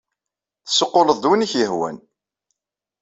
Tessuqquled-d 0.65 1.23
win 1.29 1.43
ay 1.43 1.45
ak-yehwan. 1.49 1.97